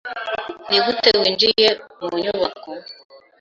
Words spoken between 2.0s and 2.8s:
mu nyubako?